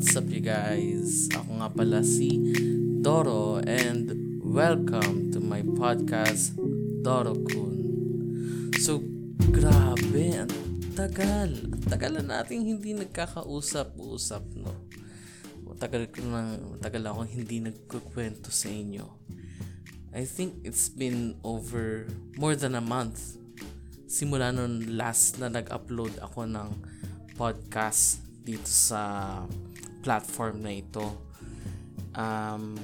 [0.00, 1.28] What's up you guys?
[1.28, 2.32] Ako nga pala si
[3.04, 4.08] Doro and
[4.40, 6.56] welcome to my podcast
[7.04, 7.76] Doro Kun.
[8.80, 9.04] So,
[9.52, 10.48] grabe, ang
[10.96, 11.52] tagal.
[11.52, 14.72] Ang tagal na nating hindi nagkakausap-usap, no?
[15.68, 19.04] Matagal ko na, matagal ako hindi nagkukwento sa inyo.
[20.16, 22.08] I think it's been over
[22.40, 23.36] more than a month
[24.08, 26.68] simula nung last na nag-upload ako ng
[27.36, 29.44] podcast dito sa
[30.00, 31.06] platform na ito.
[32.16, 32.74] Um,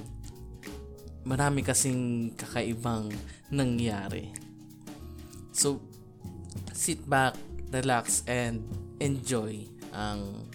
[1.27, 3.11] marami kasing kakaibang
[3.51, 4.31] nangyari.
[5.51, 5.83] So,
[6.73, 7.35] sit back,
[7.73, 8.63] relax, and
[9.03, 9.67] enjoy
[9.97, 10.49] ang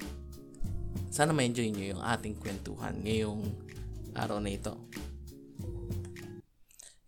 [1.11, 3.43] sana ma-enjoy nyo yung ating kwentuhan ngayong
[4.15, 4.79] araw na ito.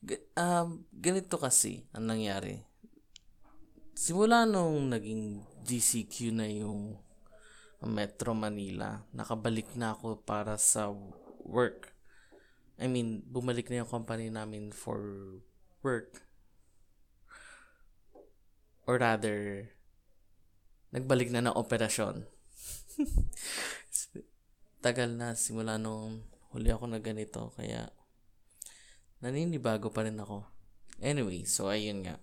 [0.03, 2.59] G- um, ganito kasi ang nangyari
[4.03, 6.99] simula nung naging GCQ na yung
[7.83, 10.91] Metro Manila, nakabalik na ako para sa
[11.43, 11.91] work.
[12.79, 14.99] I mean, bumalik na yung company namin for
[15.85, 16.23] work.
[18.83, 19.69] Or rather,
[20.91, 22.27] nagbalik na ng operasyon.
[24.83, 27.87] Tagal na simula nung huli ako na ganito, kaya
[29.23, 30.43] naninibago pa rin ako.
[30.99, 32.19] Anyway, so ayun nga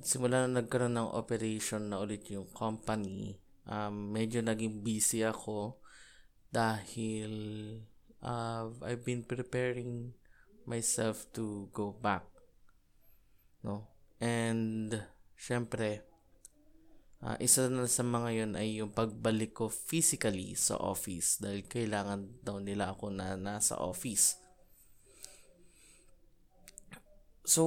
[0.00, 5.80] simula na nagkaroon ng operation na ulit yung company, um, medyo naging busy ako
[6.50, 7.32] dahil
[8.24, 10.14] uh, I've been preparing
[10.64, 12.24] myself to go back.
[13.64, 13.88] No?
[14.20, 14.92] And,
[15.36, 16.04] syempre,
[17.24, 22.44] uh, isa na sa mga yun ay yung pagbalik ko physically sa office dahil kailangan
[22.44, 24.36] daw nila ako na nasa office.
[27.44, 27.64] So,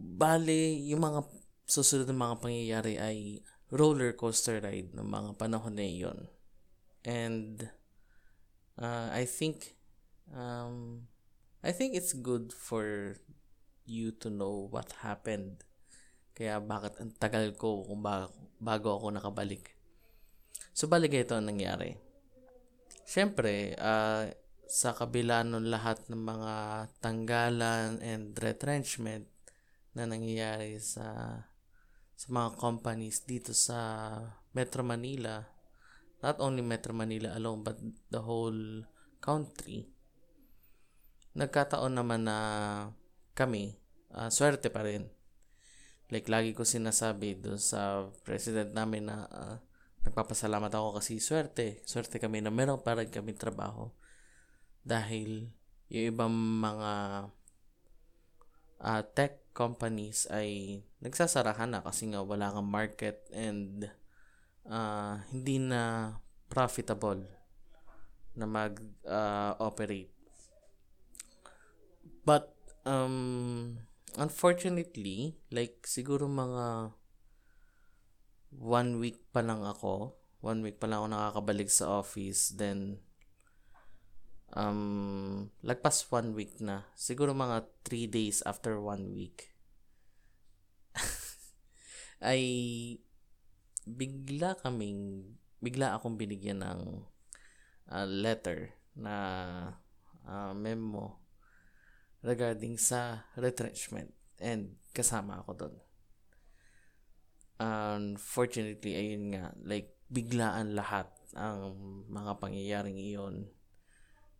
[0.00, 1.26] bale, yung mga
[1.66, 3.18] susunod ng mga pangyayari ay
[3.70, 6.30] roller coaster ride ng mga panahon na iyon.
[7.06, 7.66] And
[8.78, 9.74] uh, I think
[10.30, 11.06] um,
[11.62, 13.16] I think it's good for
[13.86, 15.62] you to know what happened.
[16.36, 18.02] Kaya bakit ang tagal ko kung
[18.60, 19.72] bago, ako nakabalik.
[20.76, 21.96] So balik ito ang nangyari.
[23.06, 24.28] Siyempre, uh,
[24.66, 26.54] sa kabila ng lahat ng mga
[26.98, 29.30] tanggalan and retrenchment
[29.94, 31.38] na nangyayari sa
[32.16, 33.78] sa mga companies dito sa
[34.56, 35.44] Metro Manila,
[36.24, 37.76] not only Metro Manila alone but
[38.08, 38.88] the whole
[39.20, 39.92] country.
[41.36, 42.38] Nagkataon naman na
[43.36, 43.76] kami,
[44.16, 45.04] uh, swerte pa rin.
[46.08, 49.56] Like lagi ko sinasabi doon sa president namin na uh,
[50.08, 51.84] nagpapasalamat ako kasi swerte.
[51.84, 53.92] Swerte kami na meron pa rin kami trabaho.
[54.80, 55.52] Dahil
[55.92, 56.92] yung ibang mga
[58.80, 63.88] uh, tech companies ay nagsasarahan na kasi nga wala kang market and
[64.68, 66.12] uh, hindi na
[66.52, 67.24] profitable
[68.36, 70.12] na mag-operate.
[70.12, 70.14] Uh,
[72.26, 72.50] But
[72.82, 73.78] um,
[74.18, 76.90] unfortunately, like siguro mga
[78.50, 82.98] one week pa lang ako, one week pa lang ako nakakabalik sa office, then
[84.54, 86.86] um, lagpas one week na.
[86.94, 89.56] Siguro mga 3 days after one week.
[92.24, 92.42] ay
[93.86, 97.04] bigla kaming bigla akong binigyan ng
[97.92, 99.14] uh, letter na
[100.26, 101.20] uh, memo
[102.24, 104.10] regarding sa retrenchment
[104.42, 105.76] and kasama ako doon.
[107.56, 111.72] Unfortunately, ayun nga, like biglaan lahat ang
[112.08, 113.48] mga pangyayaring iyon.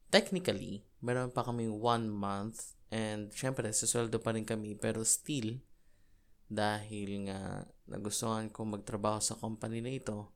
[0.09, 5.59] Technically, meron pa kami one month and syempre, susweldo pa rin kami pero still,
[6.47, 10.31] dahil nga nagustuhan ko magtrabaho sa company na ito,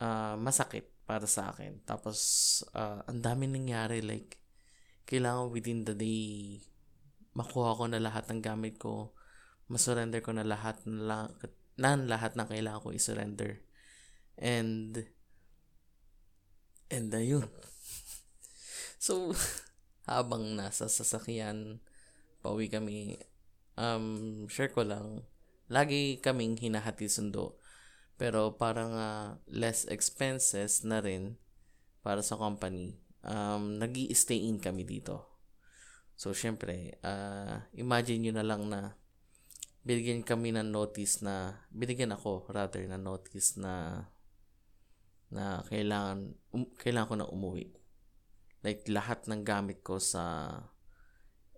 [0.00, 1.80] uh, masakit para sa akin.
[1.86, 2.18] Tapos,
[2.74, 4.02] uh, ang dami nangyari.
[4.02, 4.42] Like,
[5.06, 6.60] kailangan within the day,
[7.32, 9.14] makuha ko na lahat ng gamit ko.
[9.70, 11.30] Masurrender ko na lahat na,
[11.78, 13.62] na lahat ng kailangan ko isurrender.
[14.36, 15.06] And,
[16.90, 17.48] and ayun.
[18.98, 19.32] So,
[20.10, 21.82] habang nasa sasakyan,
[22.40, 23.20] pauwi kami,
[23.76, 25.26] um, share ko lang,
[25.66, 27.58] lagi kaming hinahati sundo.
[28.16, 31.36] Pero parang uh, less expenses na rin
[32.00, 32.96] para sa company.
[33.20, 35.36] Um, nag stay in kami dito.
[36.16, 38.96] So, syempre, uh, imagine nyo na lang na
[39.84, 44.06] binigyan kami ng notice na, binigyan ako rather na notice na
[45.28, 47.75] na kailangan um, kailangan ko na umuwi.
[48.66, 50.50] Like lahat ng gamit ko sa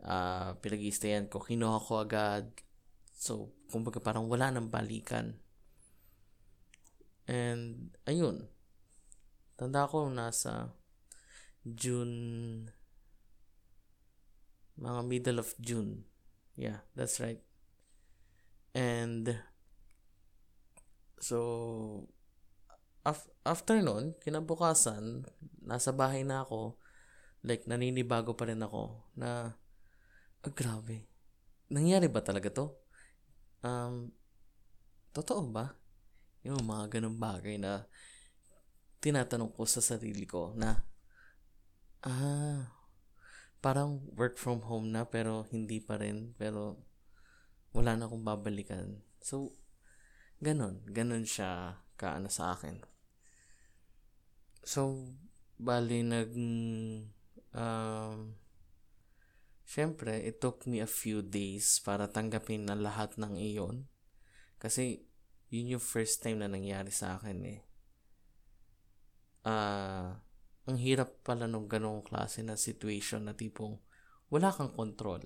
[0.05, 2.52] uh, pinag-i-stayan ko, kinuha ko agad.
[3.16, 5.40] So, kumbaga parang wala nang balikan.
[7.25, 8.52] And, ayun.
[9.56, 10.76] Tanda ko nasa
[11.64, 12.69] June,
[14.76, 16.05] mga middle of June.
[16.55, 17.40] Yeah, that's right.
[18.76, 19.32] And,
[21.19, 22.06] so,
[23.02, 25.26] af- after nun, kinabukasan,
[25.64, 26.78] nasa bahay na ako,
[27.44, 29.55] like, naninibago pa rin ako na,
[30.43, 31.06] ah, grabe.
[31.69, 32.67] Nangyari ba talaga to?
[33.62, 34.11] Um,
[35.12, 35.75] totoo ba?
[36.46, 37.85] Yung mga ganun bagay na
[38.99, 40.82] tinatanong ko sa sarili ko na,
[42.06, 42.67] ah,
[43.58, 46.79] parang work from home na pero hindi pa rin, pero
[47.75, 49.02] wala na akong babalikan.
[49.19, 49.55] So,
[50.38, 52.79] ganun, ganun siya kaano sa akin.
[54.62, 55.11] So,
[55.58, 56.31] bali nag,
[57.58, 58.38] um,
[59.66, 63.90] syempre, it took me a few days para tanggapin na lahat ng iyon.
[64.62, 65.02] Kasi,
[65.50, 67.60] yun yung first time na nangyari sa akin eh.
[69.43, 70.08] Ah, uh,
[70.69, 73.81] ang hirap pala nung ganong klase na situation na tipong
[74.28, 75.25] wala kang control.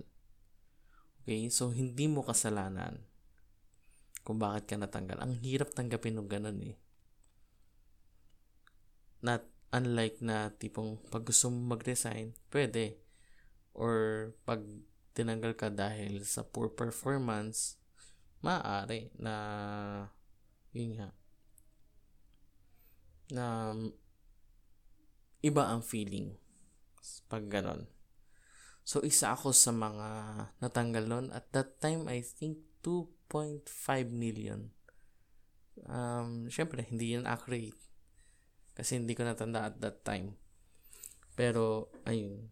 [1.23, 1.51] Okay?
[1.51, 3.03] So, hindi mo kasalanan
[4.23, 5.19] kung bakit ka natanggal.
[5.19, 6.79] Ang hirap tanggapin ng ganun eh.
[9.23, 9.43] Not
[9.73, 13.01] unlike na tipong pag gusto mo mag-resign, pwede.
[13.73, 14.61] Or pag
[15.17, 17.81] tinanggal ka dahil sa poor performance,
[18.45, 19.35] maaari na
[20.73, 21.09] yun nga
[23.33, 23.73] na
[25.41, 26.37] iba ang feeling
[27.33, 27.89] pag ganon.
[28.85, 30.09] So, isa ako sa mga
[30.61, 31.27] natanggal nun.
[31.33, 33.65] At that time, I think 2.5
[34.11, 34.75] million.
[35.87, 37.79] Um, Siyempre, hindi yan accurate.
[38.73, 40.37] Kasi hindi ko natanda at that time.
[41.37, 42.49] Pero, ayun.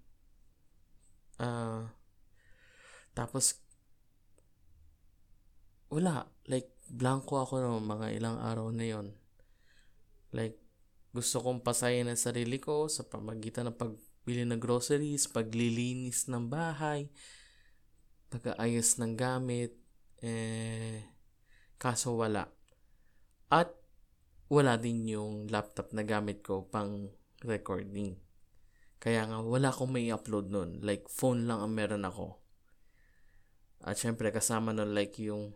[1.40, 1.88] Uh,
[3.16, 3.60] tapos,
[5.88, 6.28] wala.
[6.48, 9.12] Like, blanco ako no, mga ilang araw na yon
[10.34, 10.60] Like,
[11.10, 17.10] gusto kong pasayin ang sarili ko sa pamagitan ng pagbili ng groceries, paglilinis ng bahay,
[18.30, 19.74] pag-aayos ng gamit,
[20.22, 21.02] eh,
[21.82, 22.46] kaso wala.
[23.50, 23.74] At
[24.50, 27.06] wala din yung laptop na gamit ko pang
[27.46, 28.18] recording.
[28.98, 30.82] Kaya nga, wala akong may upload nun.
[30.82, 32.42] Like, phone lang ang meron ako.
[33.86, 35.54] At syempre, kasama nun like yung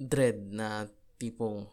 [0.00, 0.88] dread na
[1.20, 1.68] tipong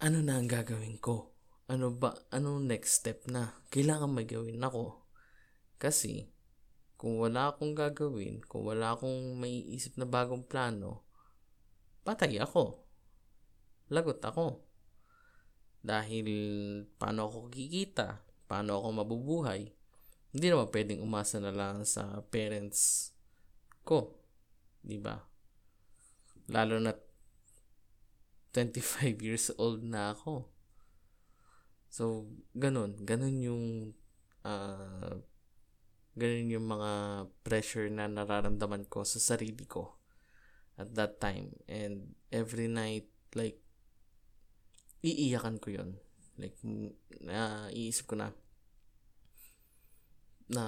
[0.00, 1.34] ano na ang gagawin ko?
[1.66, 3.58] Ano ba, anong next step na?
[3.74, 5.02] Kailangan may gawin ako.
[5.82, 6.30] Kasi,
[6.94, 11.04] kung wala akong gagawin, kung wala akong may isip na bagong plano,
[12.06, 12.85] patay ako.
[13.90, 14.62] Lagot ako.
[15.86, 16.28] Dahil
[16.98, 18.22] paano ako kikita?
[18.50, 19.70] Paano ako mabubuhay?
[20.34, 23.14] Hindi naman pwedeng umasa na lang sa parents
[23.86, 24.18] ko.
[24.82, 25.14] Di ba?
[26.50, 26.92] Lalo na
[28.54, 30.50] 25 years old na ako.
[31.92, 32.98] So, ganun.
[33.06, 33.64] Ganun yung
[34.42, 35.14] uh,
[36.16, 36.92] ganun yung mga
[37.44, 40.00] pressure na nararamdaman ko sa sarili ko
[40.80, 41.52] at that time.
[41.68, 43.60] And every night, like,
[45.04, 45.90] iiyakan ko yon
[46.36, 46.60] Like,
[47.24, 48.28] na, iisip ko na,
[50.52, 50.64] na,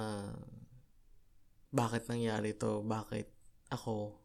[1.69, 2.81] bakit nangyari to?
[2.81, 3.29] Bakit
[3.69, 4.17] ako?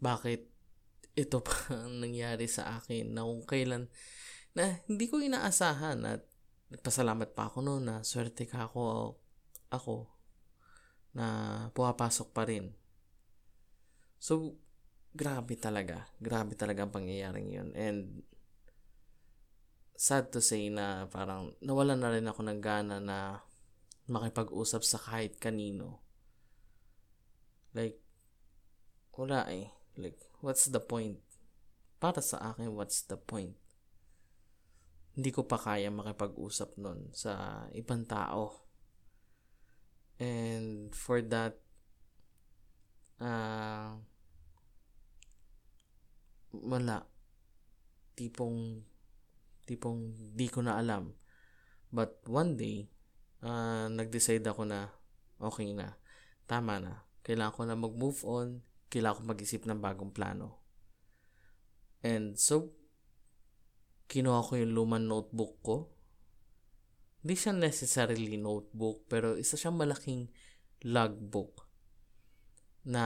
[0.00, 0.48] Bakit
[1.12, 3.92] ito pa ang nangyari sa akin na kung kailan
[4.56, 6.24] na hindi ko inaasahan at
[6.72, 9.16] nagpasalamat pa ako noon na swerte ka ako
[9.68, 10.08] ako
[11.12, 11.26] na
[11.76, 12.72] pumapasok pa rin.
[14.16, 14.56] So,
[15.12, 16.08] grabe talaga.
[16.16, 17.68] Grabe talaga ang pangyayaring yun.
[17.76, 18.24] And,
[19.96, 23.40] sad to say na parang nawalan na rin ako ng gana na
[24.10, 26.02] makipag-usap sa kahit kanino.
[27.72, 28.02] Like,
[29.16, 29.72] wala eh.
[29.96, 31.20] Like, what's the point?
[32.02, 33.54] Para sa akin, what's the point?
[35.12, 38.64] Hindi ko pa kaya makipag-usap nun sa ibang tao.
[40.16, 41.60] And for that,
[43.20, 43.96] uh,
[46.52, 47.04] wala.
[48.16, 48.84] Tipong,
[49.64, 51.12] tipong di ko na alam.
[51.92, 52.88] But one day,
[53.44, 54.88] uh, nag-decide ako na
[55.38, 55.98] okay na.
[56.48, 57.04] Tama na.
[57.22, 58.48] Kailangan ko na mag-move on
[58.92, 60.60] kailangan ko mag-isip ng bagong plano.
[62.04, 62.76] And so,
[64.12, 65.76] kinuha ko yung lumang notebook ko.
[67.24, 70.28] Hindi siya necessarily notebook, pero isa siyang malaking
[70.84, 71.64] logbook
[72.84, 73.04] na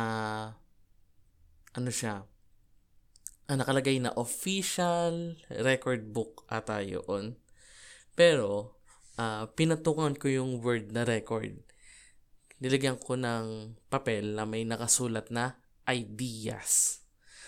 [1.76, 2.26] ano siya,
[3.46, 7.38] ang nakalagay na official record book ata yun.
[8.18, 8.74] Pero,
[9.20, 11.54] uh, pinatukan ko yung word na record.
[12.58, 17.04] Nilagyan ko ng papel na may nakasulat na ideas.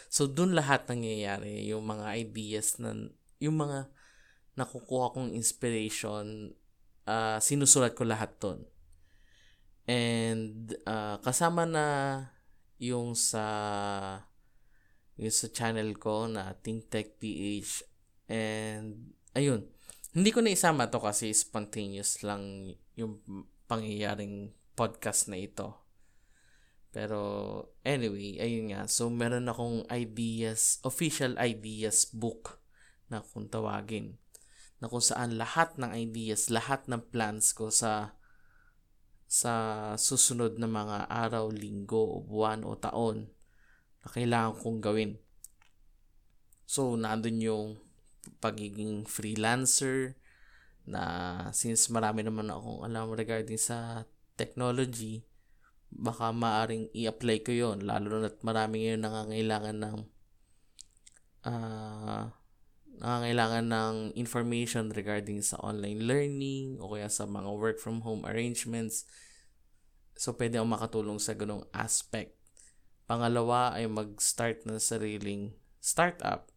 [0.07, 1.67] So, dun lahat nangyayari.
[1.73, 2.95] Yung mga ideas na,
[3.43, 3.90] yung mga
[4.55, 6.55] nakukuha kong inspiration,
[7.09, 8.62] uh, sinusulat ko lahat ton.
[9.88, 11.87] And uh, kasama na
[12.76, 13.45] yung sa
[15.19, 17.83] yung sa channel ko na Think PH
[18.31, 19.67] and ayun.
[20.15, 23.19] Hindi ko na isama to kasi spontaneous lang yung
[23.67, 25.75] pangyayaring podcast na ito.
[26.95, 27.19] Pero
[27.83, 28.87] anyway ayun nga.
[28.87, 32.63] So meron akong ideas official ideas book
[33.11, 34.23] na kung tawagin.
[34.79, 38.15] Na kung saan lahat ng ideas lahat ng plans ko sa
[39.29, 39.53] sa
[40.01, 43.29] susunod na mga araw, linggo, buwan o taon
[44.09, 45.21] na kailangan kong gawin.
[46.65, 47.69] So, nandun yung
[48.41, 50.17] pagiging freelancer
[50.88, 51.05] na
[51.53, 54.09] since marami naman akong alam regarding sa
[54.41, 55.29] technology,
[55.93, 59.99] baka maaring i-apply ko yon lalo na marami ngayon nangangailangan ng
[61.45, 62.25] uh,
[62.99, 69.05] nangangailangan ng information regarding sa online learning o kaya sa mga work from home arrangements.
[70.17, 72.38] So, pwede akong makatulong sa ganong aspect.
[73.09, 76.53] Pangalawa ay mag-start ng sariling startup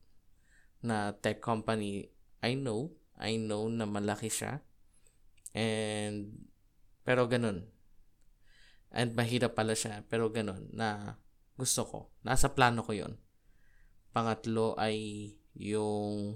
[0.84, 2.12] na tech company.
[2.43, 4.60] I know, I know na malaki siya.
[5.55, 6.51] And,
[7.08, 7.72] pero ganun.
[8.91, 11.15] And mahirap pala siya, pero ganun, na
[11.55, 12.00] gusto ko.
[12.27, 13.15] Nasa plano ko yon
[14.12, 16.36] Pangatlo ay yung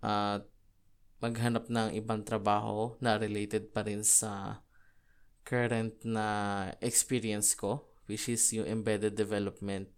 [0.00, 0.40] uh,
[1.20, 4.64] maghanap ng ibang trabaho na related pa rin sa
[5.44, 6.24] current na
[6.80, 9.88] experience ko which is yung embedded development.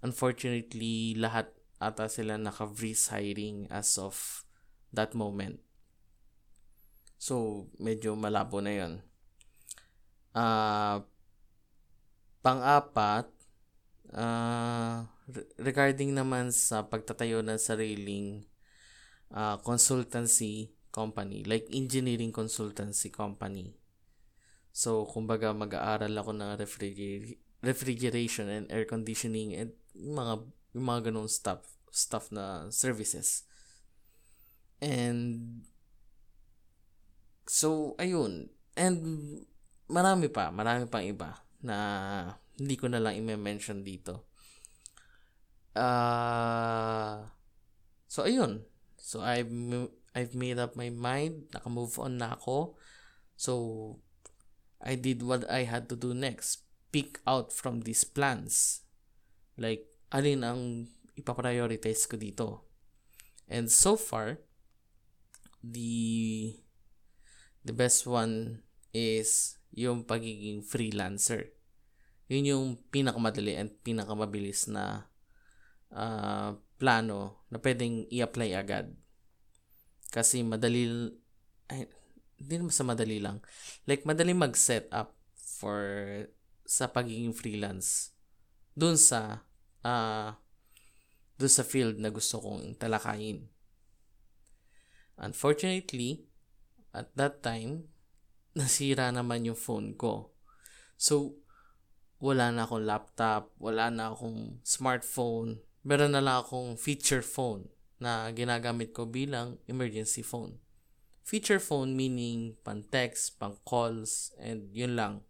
[0.00, 4.48] Unfortunately, lahat ata sila naka-freeze hiring as of
[4.96, 5.60] that moment.
[7.20, 8.92] So, medyo malabo na yon.
[10.32, 11.04] Uh,
[12.40, 13.28] pang-apat,
[14.16, 15.04] uh,
[15.60, 18.48] regarding naman sa pagtatayo ng sariling
[19.32, 23.76] uh, consultancy company, like engineering consultancy company.
[24.74, 30.42] So, kumbaga mag-aaral ako ng refriger- refrigeration and air conditioning and mga
[30.74, 31.62] yung mga ganong stuff
[31.94, 33.46] stuff na services.
[34.82, 35.62] And
[37.46, 38.50] so ayun.
[38.74, 38.98] And
[39.86, 41.76] marami pa, marami pang iba na
[42.58, 44.26] hindi ko na lang i-mention dito.
[45.74, 47.26] Uh,
[48.06, 48.62] so, ayun.
[48.94, 49.50] So, I've,
[50.14, 51.50] I've made up my mind.
[51.50, 52.78] Naka-move on na ako.
[53.34, 53.52] So,
[54.84, 56.68] I did what I had to do next.
[56.92, 58.84] Pick out from these plans.
[59.56, 62.68] Like, alin ang ipaprioritize ko dito.
[63.48, 64.44] And so far,
[65.64, 66.52] the
[67.64, 68.60] the best one
[68.92, 71.56] is yung pagiging freelancer.
[72.28, 75.08] Yun yung pinakamadali and pinakamabilis na
[75.92, 78.92] uh, plano na pwedeng i-apply agad.
[80.12, 81.10] Kasi madali,
[81.72, 81.88] ay,
[82.44, 83.40] hindi naman sa madali lang.
[83.88, 85.80] Like, madali mag-set up for
[86.68, 88.12] sa pagiging freelance
[88.76, 89.44] dun sa
[89.80, 90.32] uh,
[91.40, 93.48] dun sa field na gusto kong talakayin.
[95.16, 96.28] Unfortunately,
[96.92, 97.88] at that time,
[98.58, 100.36] nasira naman yung phone ko.
[101.00, 101.40] So,
[102.20, 107.68] wala na akong laptop, wala na akong smartphone, meron na lang akong feature phone
[108.00, 110.63] na ginagamit ko bilang emergency phone.
[111.24, 115.24] Feature phone meaning pang text, pang calls, and yun lang.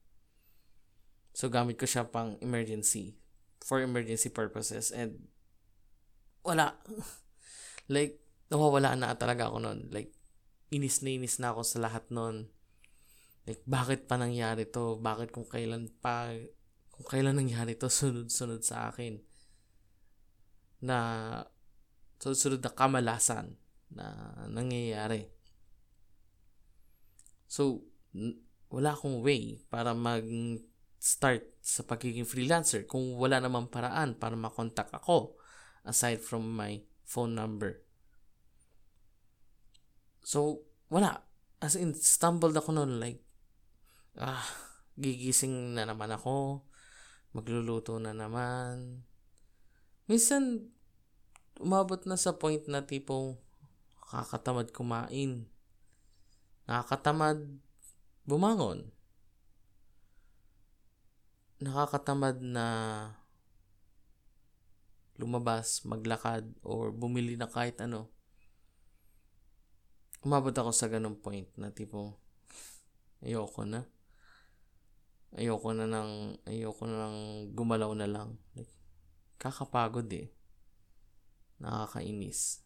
[1.30, 3.14] So, gamit ko siya pang emergency.
[3.62, 4.90] For emergency purposes.
[4.90, 5.30] And,
[6.42, 6.74] wala.
[7.94, 8.18] like,
[8.50, 9.86] nawawala na talaga ako nun.
[9.94, 10.10] Like,
[10.74, 12.50] inis na inis na ako sa lahat nun.
[13.46, 14.98] Like, bakit pa nangyari to?
[14.98, 16.34] Bakit kung kailan pa,
[16.90, 19.22] kung kailan nangyari to, sunod-sunod sa akin
[20.84, 20.98] na
[22.20, 23.56] susunod na kamalasan
[23.88, 25.28] na nangyayari.
[27.54, 27.87] So,
[28.66, 35.38] wala akong way para mag-start sa pagiging freelancer kung wala namang paraan para makontak ako
[35.87, 37.78] aside from my phone number.
[40.26, 41.23] So, wala.
[41.62, 43.23] As in, stumbled ako noon like,
[44.18, 44.42] ah,
[44.99, 46.66] gigising na naman ako,
[47.38, 49.06] magluluto na naman.
[50.11, 50.75] Minsan,
[51.62, 53.38] umabot na sa point na tipong
[54.11, 55.53] nakakatamad kumain.
[56.64, 57.44] Nakakatamad
[58.25, 58.88] bumangon.
[61.61, 62.66] Nakakatamad na
[65.21, 68.11] lumabas, maglakad, or bumili na kahit ano.
[70.25, 72.16] Umabot ako sa ganong point na tipong
[73.21, 73.85] ayoko na.
[75.37, 77.18] Ayoko na nang ayoko na nang
[77.52, 78.40] gumalaw na lang.
[78.56, 78.73] Like,
[79.37, 80.33] kakapagod eh
[81.61, 82.63] nakakainis.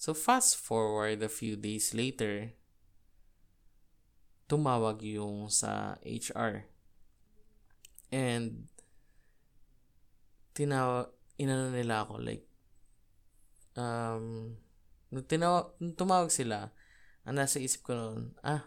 [0.00, 2.56] So fast forward a few days later,
[4.48, 6.64] tumawag yung sa HR.
[8.08, 8.72] And
[10.56, 12.48] tinawa inano nila ako like
[13.76, 14.56] um
[15.12, 16.72] nung, tinawa, nung tumawag sila,
[17.28, 18.64] ang nasa isip ko noon, ah,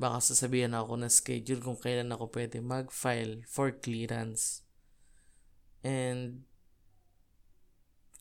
[0.00, 4.64] baka sasabihan ako ng schedule kung kailan ako pwede mag-file for clearance.
[5.82, 6.46] And,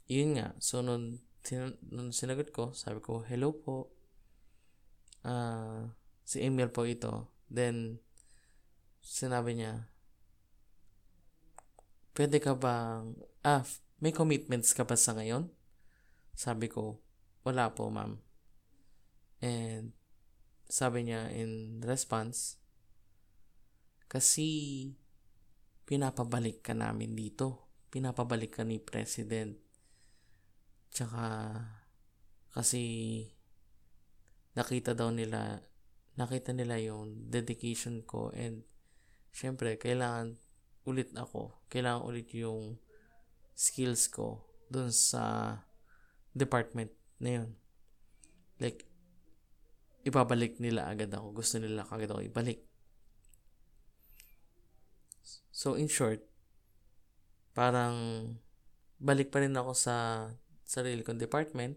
[0.09, 0.57] yun nga.
[0.57, 3.89] So, nung sin- nung sinagot ko, sabi ko, hello po.
[5.21, 5.89] Uh,
[6.25, 7.29] si Emil po ito.
[7.51, 8.01] Then,
[9.01, 9.89] sinabi niya,
[12.15, 13.65] pwede ka bang, ah,
[14.01, 15.49] may commitments ka ba sa ngayon?
[16.33, 17.01] Sabi ko,
[17.45, 18.17] wala po ma'am.
[19.41, 19.93] And,
[20.71, 22.61] sabi niya in response,
[24.07, 24.91] kasi
[25.87, 27.67] pinapabalik ka namin dito.
[27.91, 29.70] Pinapabalik ka ni President
[30.91, 31.55] Tsaka,
[32.51, 32.83] kasi,
[34.59, 35.63] nakita daw nila,
[36.19, 38.67] nakita nila yung dedication ko and,
[39.31, 40.35] syempre, kailangan
[40.83, 41.63] ulit ako.
[41.71, 42.75] Kailangan ulit yung
[43.55, 45.55] skills ko dun sa
[46.35, 46.91] department
[47.23, 47.49] na yun.
[48.59, 48.83] Like,
[50.03, 51.39] ibabalik nila agad ako.
[51.39, 52.59] Gusto nila agad ako ibalik.
[55.51, 56.25] So, in short,
[57.53, 58.25] parang
[58.97, 60.27] balik pa rin ako sa
[60.71, 61.75] sarili kong department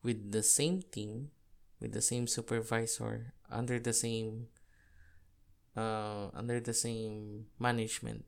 [0.00, 1.28] with the same team,
[1.76, 4.48] with the same supervisor, under the same
[5.76, 8.24] uh, under the same management.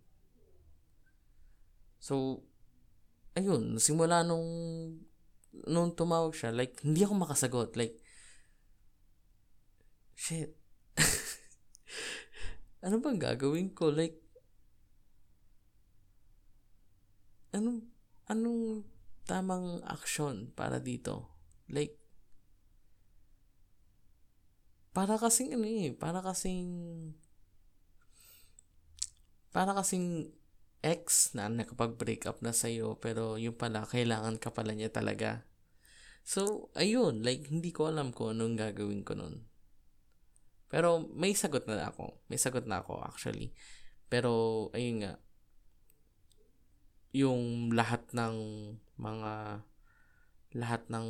[1.97, 2.45] So,
[3.33, 4.45] ayun, simula nung
[5.65, 7.73] nung tumawag siya, like, hindi ako makasagot.
[7.81, 7.97] Like,
[10.13, 10.53] shit.
[12.85, 13.89] ano bang gagawin ko?
[13.89, 14.21] Like,
[17.55, 17.87] anong,
[18.29, 18.85] anong
[19.25, 21.33] tamang action para dito.
[21.69, 21.97] Like,
[24.95, 26.71] para kasing ano eh, para kasing
[29.51, 30.31] para kasing
[30.85, 35.49] ex na nakapag-break up na sa'yo pero yung pala, kailangan ka pala niya talaga.
[36.25, 39.45] So, ayun, like, hindi ko alam kung anong gagawin ko nun.
[40.73, 42.25] Pero, may sagot na ako.
[42.33, 43.53] May sagot na ako, actually.
[44.09, 45.15] Pero, ayun nga,
[47.13, 48.37] yung lahat ng
[49.01, 49.63] mga
[50.55, 51.09] lahat ng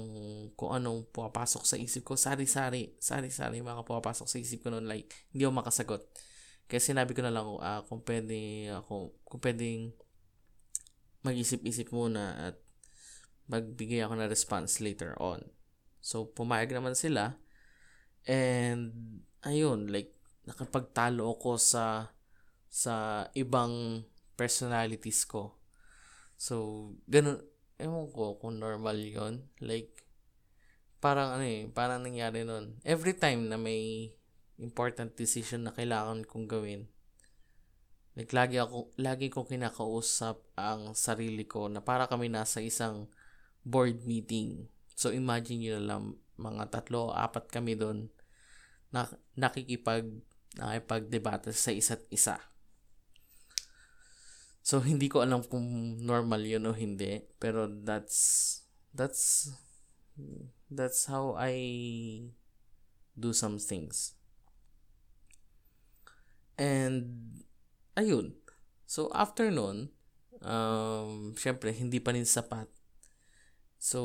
[0.56, 5.12] kung anong pumapasok sa isip ko, sari-sari, sari-sari mga pumapasok sa isip ko noon, like,
[5.36, 6.02] hindi ako makasagot.
[6.64, 9.92] Kaya sinabi ko na lang uh, kung pwede ako, kung pwedeng
[11.20, 12.56] mag-isip-isip muna at
[13.52, 15.44] magbigay ako ng response later on.
[16.00, 17.36] So, pumayag naman sila.
[18.24, 20.16] And, ayun, like,
[20.48, 22.12] nakapagtalo ako sa
[22.74, 24.02] sa ibang
[24.34, 25.60] personalities ko.
[26.34, 27.44] So, ganun,
[27.78, 30.04] ewan ko kung normal yon Like,
[31.02, 32.80] parang ano eh, parang nangyari nun.
[32.86, 34.14] Every time na may
[34.56, 36.86] important decision na kailangan kong gawin,
[38.14, 43.10] like, lagi ako, lagi ko kinakausap ang sarili ko na para kami nasa isang
[43.66, 44.70] board meeting.
[44.94, 46.04] So, imagine nyo na lang,
[46.38, 48.10] mga tatlo, apat kami doon
[48.94, 50.06] na nakikipag
[50.54, 52.38] nakipag-debate sa isa't isa.
[54.64, 57.20] So, hindi ko alam kung normal yun o hindi.
[57.36, 58.64] Pero that's,
[58.96, 59.52] that's,
[60.72, 61.52] that's how I
[63.12, 64.16] do some things.
[66.56, 67.44] And,
[67.92, 68.40] ayun.
[68.88, 69.92] So, after nun,
[70.40, 72.72] um, syempre, hindi pa rin sapat.
[73.76, 74.00] So,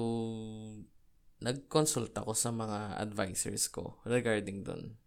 [1.39, 4.99] nag-consult ako sa mga advisors ko regarding dun.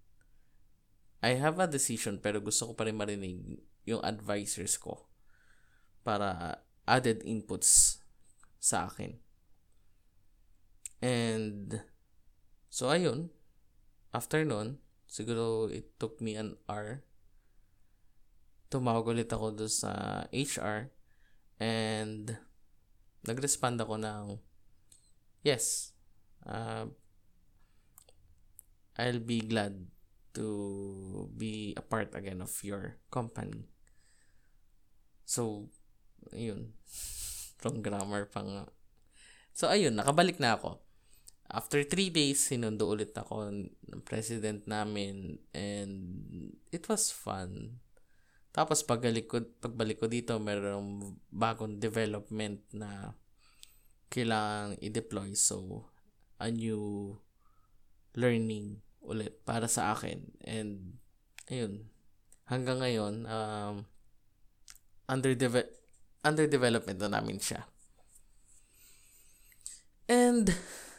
[1.20, 5.11] I have a decision pero gusto ko pa rin marinig yung advisors ko
[6.02, 8.02] para added inputs
[8.58, 9.18] sa akin.
[11.02, 11.82] And
[12.70, 13.34] so ayun,
[14.14, 14.78] after nun,
[15.10, 17.02] siguro it took me an hour.
[18.70, 20.94] Tumawag ulit ako doon sa HR
[21.58, 22.38] and
[23.26, 24.26] nag-respond ako ng
[25.42, 25.94] yes,
[26.46, 26.86] uh,
[28.96, 29.90] I'll be glad
[30.34, 33.68] to be a part again of your company.
[35.26, 35.68] So,
[36.30, 36.70] Ayun.
[37.62, 38.64] Wrong grammar pa nga.
[39.52, 40.80] So, ayun, nakabalik na ako.
[41.52, 45.92] After three days, sinundo ulit ako ng president namin and
[46.72, 47.82] it was fun.
[48.52, 53.12] Tapos pagbalik ko, pagbalik ko dito, mayroong bagong development na
[54.08, 55.36] kailangan i-deploy.
[55.36, 55.88] So,
[56.40, 57.16] a new
[58.16, 60.32] learning ulit para sa akin.
[60.44, 61.00] And,
[61.52, 61.92] ayun,
[62.48, 63.74] hanggang ngayon, um,
[65.04, 65.81] under, deve-
[66.22, 67.66] under development na namin siya.
[70.06, 70.54] And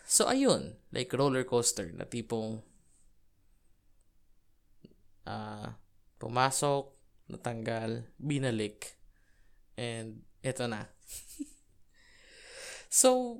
[0.07, 2.63] so ayun, like roller coaster na tipong
[5.27, 5.67] uh,
[6.19, 6.91] pumasok,
[7.31, 8.95] natanggal, binalik,
[9.79, 10.87] and eto na.
[13.01, 13.39] so,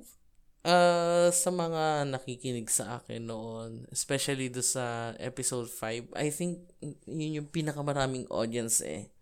[0.64, 6.64] uh, sa mga nakikinig sa akin noon, especially do sa episode 5, I think
[7.06, 9.13] yun yung pinakamaraming audience eh.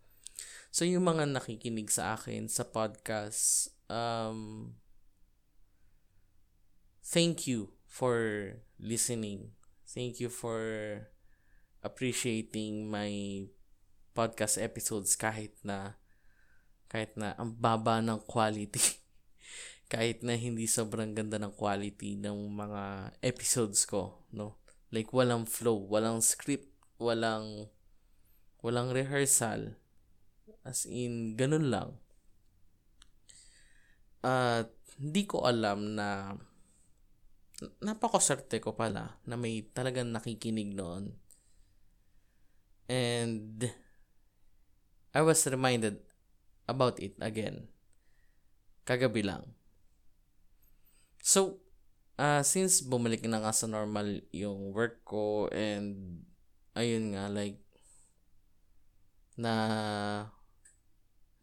[0.73, 4.73] So, yung mga nakikinig sa akin sa podcast, um,
[7.05, 8.17] thank you for
[8.81, 9.53] listening.
[9.85, 10.57] Thank you for
[11.85, 13.45] appreciating my
[14.17, 16.01] podcast episodes kahit na
[16.89, 18.81] kahit na ang baba ng quality.
[19.93, 24.57] kahit na hindi sobrang ganda ng quality ng mga episodes ko, no?
[24.89, 27.69] Like walang flow, walang script, walang
[28.65, 29.77] walang rehearsal.
[30.63, 31.99] As in ganun lang.
[34.23, 36.31] At hindi ko alam na
[37.83, 41.15] napakaserte ko pala na may talagang nakikinig noon.
[42.87, 43.63] And
[45.15, 46.03] I was reminded
[46.67, 47.71] about it again.
[48.83, 49.55] Kagabi lang.
[51.23, 51.63] So,
[52.19, 56.19] uh, since bumalik na nga sa normal yung work ko and
[56.75, 57.63] ayun nga like
[59.39, 59.53] na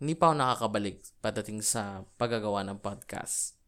[0.00, 3.60] hindi pa ako nakakabalik patating sa paggagawa ng podcast.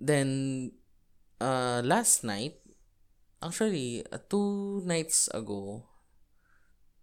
[0.00, 0.72] Then,
[1.36, 2.64] uh, last night,
[3.44, 5.84] actually, uh, two nights ago,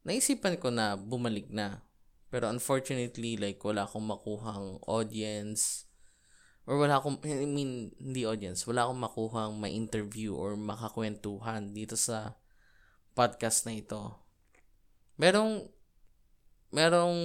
[0.01, 1.85] naisipan ko na bumalik na.
[2.33, 5.85] Pero unfortunately, like, wala akong makuhang audience.
[6.65, 8.65] Or wala akong, I mean, hindi audience.
[8.65, 12.41] Wala akong makuhang ma-interview or makakwentuhan dito sa
[13.13, 14.17] podcast na ito.
[15.21, 15.76] Merong,
[16.71, 17.17] merong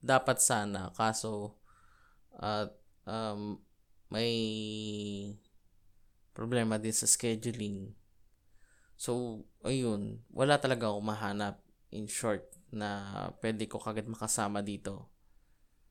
[0.00, 0.94] dapat sana.
[0.94, 1.58] Kaso,
[2.38, 2.70] at
[3.04, 3.58] um,
[4.08, 4.34] may
[6.32, 7.92] problema din sa scheduling.
[8.98, 11.56] So, ayun, wala talaga ako mahanap
[11.90, 15.10] in short na pwede ko kagad makasama dito.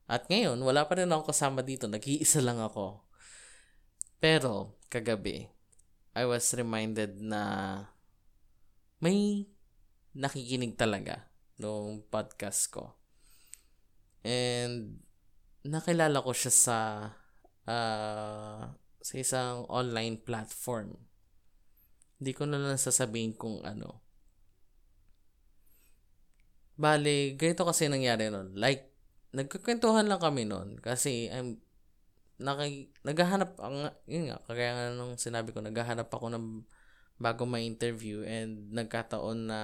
[0.07, 1.91] At ngayon, wala pa rin ako kasama dito.
[1.91, 3.03] Nag-iisa lang ako.
[4.23, 5.51] Pero, kagabi,
[6.15, 7.43] I was reminded na
[9.03, 9.45] may
[10.17, 11.26] nakikinig talaga
[11.57, 12.97] nung podcast ko.
[14.21, 15.01] And,
[15.67, 16.79] nakilala ko siya sa
[17.67, 18.61] uh,
[19.01, 20.95] sa isang online platform.
[22.17, 24.01] Hindi ko na lang sasabihin kung ano.
[26.77, 28.53] Bale, ganito kasi nangyari nun.
[28.53, 28.93] Like,
[29.33, 31.59] nagkukwentuhan lang kami nun kasi I'm
[32.37, 36.45] naki, naghahanap ang yun nga kaya nga nung sinabi ko naghahanap ako ng
[37.17, 39.61] bago may interview and nagkataon na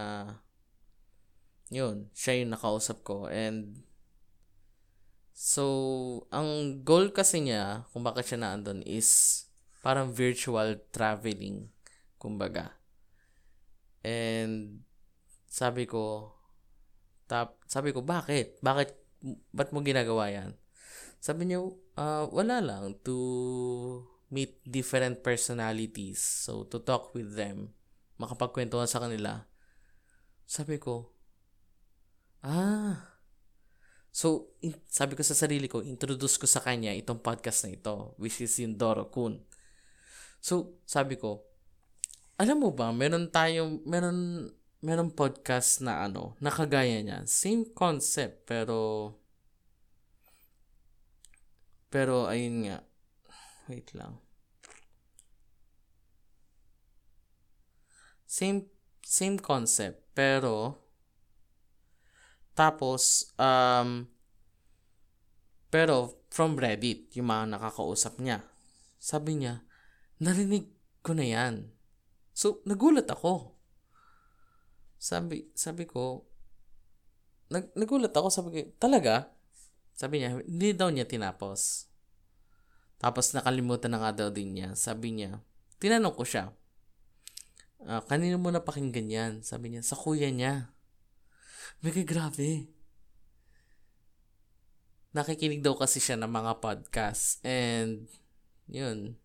[1.71, 3.83] yun siya yung nakausap ko and
[5.33, 5.65] So,
[6.29, 9.43] ang goal kasi niya, kung bakit siya naandun, is
[9.81, 11.73] parang virtual traveling,
[12.21, 12.77] kumbaga.
[14.05, 14.85] And,
[15.49, 16.37] sabi ko,
[17.25, 18.61] tap, sabi ko, bakit?
[18.61, 18.93] Bakit,
[19.49, 20.53] ba't mo ginagawa yan?
[21.17, 21.65] Sabi niya,
[21.97, 23.17] uh, wala lang, to
[24.29, 26.21] meet different personalities.
[26.21, 27.73] So, to talk with them,
[28.21, 29.49] makapagkwentuhan sa kanila.
[30.45, 31.09] Sabi ko,
[32.45, 33.13] ah,
[34.13, 38.13] So, in, sabi ko sa sarili ko, introduce ko sa kanya itong podcast na ito,
[38.21, 39.41] which is yung Doro Kun.
[40.37, 41.41] So, sabi ko,
[42.37, 44.53] alam mo ba, meron tayong, meron,
[44.85, 47.25] meron podcast na ano, nakagaya niya.
[47.25, 49.09] Same concept, pero,
[51.89, 52.85] pero, ayun nga.
[53.65, 54.21] Wait lang.
[58.29, 58.69] Same,
[59.01, 60.82] same concept, pero,
[62.53, 64.05] tapos, um,
[65.73, 68.45] pero from Reddit, yung mga nakakausap niya.
[69.01, 69.65] Sabi niya,
[70.21, 70.69] narinig
[71.01, 71.73] ko na yan.
[72.33, 73.57] So, nagulat ako.
[75.01, 76.29] Sabi, sabi ko,
[77.49, 79.33] nag, nagulat ako, sabi ko, talaga?
[79.93, 81.89] Sabi niya, hindi daw niya tinapos.
[82.97, 84.73] Tapos nakalimutan na nga daw din niya.
[84.79, 85.43] Sabi niya,
[85.77, 86.55] tinanong ko siya,
[87.83, 89.33] uh, kanino mo napakinggan yan?
[89.43, 90.73] Sabi niya, sa kuya niya.
[91.83, 92.67] Mega grabe.
[95.13, 97.37] Nakikinig daw kasi siya ng mga podcast.
[97.45, 98.09] And,
[98.65, 99.19] yun.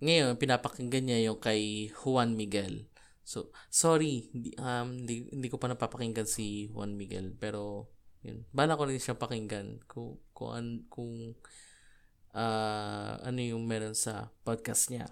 [0.00, 2.88] Ngayon, pinapakinggan niya yung kay Juan Miguel.
[3.24, 4.28] So, sorry,
[4.60, 7.36] um, hindi, hindi ko pa napapakinggan si Juan Miguel.
[7.36, 7.88] Pero,
[8.20, 8.44] yun.
[8.52, 11.36] Bala ko rin siya pakinggan kung, kung, kung
[12.36, 15.08] uh, ano yung meron sa podcast niya.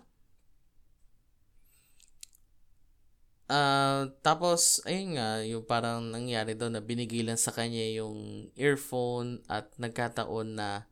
[3.49, 9.73] Uh, tapos, ayun nga, yung parang nangyari doon na binigilan sa kanya yung earphone at
[9.81, 10.85] nagkataon na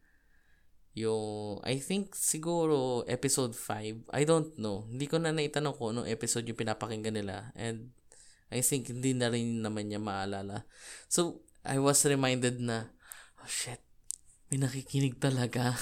[0.96, 4.08] Yung, I think siguro episode 5.
[4.16, 4.88] I don't know.
[4.88, 7.52] Hindi ko na naitanong kung anong episode yung pinapakinggan nila.
[7.52, 7.92] And
[8.48, 10.64] I think hindi na rin naman niya maalala.
[11.12, 12.96] So, I was reminded na,
[13.36, 13.84] oh shit,
[14.48, 15.76] may nakikinig talaga.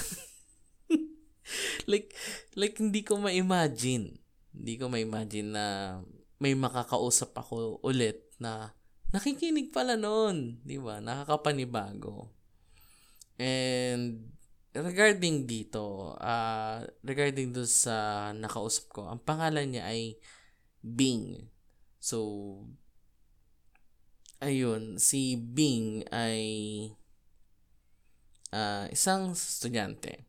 [1.91, 2.11] like,
[2.59, 4.19] like hindi ko ma-imagine.
[4.51, 5.65] Hindi ko ma-imagine na
[6.39, 8.75] may makakausap ako ulit na
[9.15, 10.59] nakikinig pala noon.
[10.61, 10.99] Di ba?
[10.99, 12.31] Nakakapanibago.
[13.39, 14.31] And
[14.75, 20.19] regarding dito, uh, regarding doon sa nakausap ko, ang pangalan niya ay
[20.83, 21.47] Bing.
[21.97, 22.19] So,
[24.43, 26.43] ayun, si Bing ay
[28.51, 30.27] uh, isang estudyante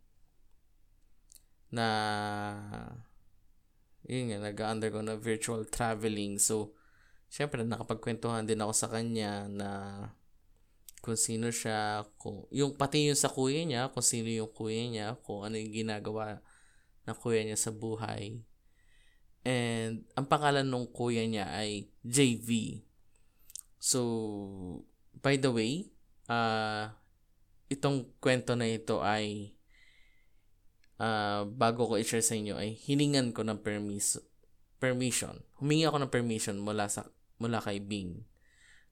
[1.74, 1.88] na
[4.06, 6.38] yun nga, nag-undergo na virtual traveling.
[6.38, 6.78] So,
[7.26, 9.70] syempre, nakapagkwentuhan din ako sa kanya na
[11.02, 15.06] kung sino siya, kung, yung pati yung sa kuya niya, kung sino yung kuya niya,
[15.26, 16.38] kung ano yung ginagawa
[17.06, 18.42] ng kuya niya sa buhay.
[19.46, 22.82] And ang pangalan ng kuya niya ay JV.
[23.78, 24.02] So,
[25.18, 25.94] by the way,
[26.26, 26.90] uh,
[27.70, 29.55] itong kwento na ito ay
[31.00, 34.20] uh, bago ko i-share sa inyo ay hiningan ko ng permis
[34.76, 35.40] permission.
[35.60, 37.08] Humingi ako ng permission mula sa
[37.40, 38.24] mula kay Bing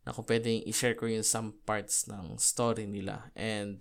[0.04, 3.32] na kung pwedeng i-share ko yung some parts ng story nila.
[3.32, 3.80] And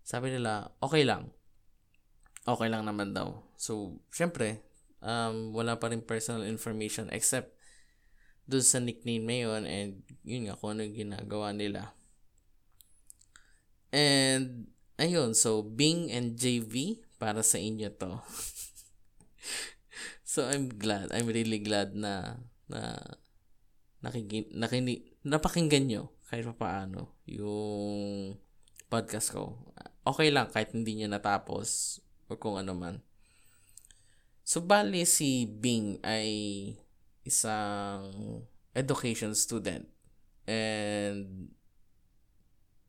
[0.00, 1.32] sabi nila, okay lang.
[2.44, 3.44] Okay lang naman daw.
[3.56, 4.64] So, syempre,
[5.04, 7.52] um, wala pa rin personal information except
[8.44, 9.90] doon sa nickname na yun and
[10.24, 11.96] yun nga kung ano ginagawa nila.
[13.92, 14.68] And,
[15.00, 18.20] ayun, so Bing and JV, para sa inyo to.
[20.32, 22.98] so, I'm glad, I'm really glad na, na,
[24.04, 28.36] nakikin, nakinig, napakinggan nyo kahit pa paano yung
[28.92, 29.56] podcast ko.
[30.04, 32.96] Okay lang kahit hindi nyo natapos o kung ano man.
[34.44, 36.28] So, bali si Bing ay
[37.24, 38.12] isang
[38.76, 39.88] education student.
[40.44, 41.48] And,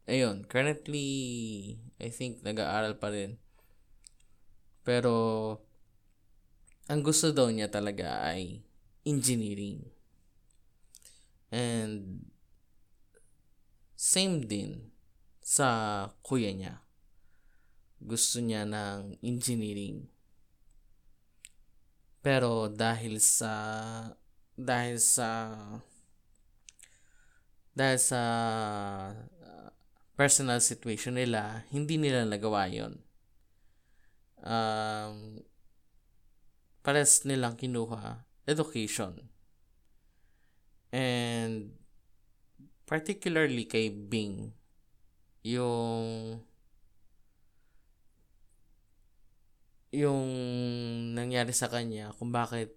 [0.04, 1.08] ayun, currently,
[1.96, 3.40] I think nag-aaral pa rin.
[4.86, 5.14] Pero,
[6.86, 8.62] ang gusto daw niya talaga ay
[9.10, 9.82] engineering.
[11.50, 12.30] And
[13.98, 14.94] same din
[15.42, 16.86] sa kuya niya.
[18.02, 20.06] Gusto niya ng engineering.
[22.26, 23.54] Pero dahil sa
[24.58, 25.54] dahil sa
[27.76, 28.22] dahil sa
[29.22, 29.70] uh,
[30.18, 33.05] personal situation nila, hindi nila nagawa yon.
[34.44, 35.44] Um,
[36.86, 39.30] pares nilang kinuha education.
[40.94, 41.74] And
[42.86, 44.54] particularly kay Bing,
[45.42, 46.40] yung
[49.96, 50.28] yung
[51.16, 52.76] nangyari sa kanya kung bakit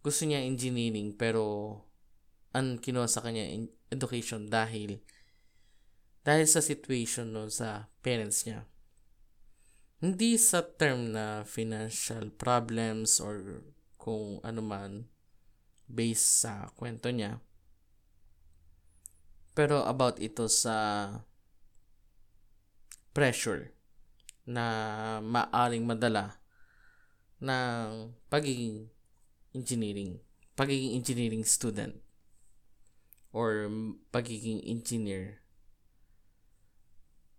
[0.00, 1.76] gusto niya engineering pero
[2.56, 3.44] ang kinuha sa kanya
[3.92, 5.00] education dahil
[6.24, 8.64] dahil sa situation no sa parents niya.
[10.04, 13.64] Hindi sa term na financial problems or
[13.96, 15.08] kung ano man
[15.88, 17.40] based sa kwento niya.
[19.56, 21.08] Pero about ito sa
[23.16, 23.72] pressure
[24.44, 26.36] na maaring madala
[27.40, 28.92] ng pagiging
[29.56, 30.20] engineering,
[30.52, 31.96] pagiging engineering student
[33.32, 33.72] or
[34.12, 35.40] pagiging engineer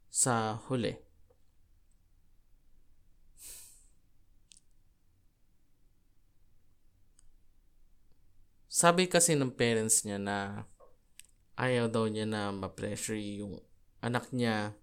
[0.10, 1.05] sa huli.
[8.76, 10.68] Sabi kasi ng parents niya na
[11.56, 13.64] ayaw daw niya na ma-pressure yung
[14.04, 14.76] anak niya.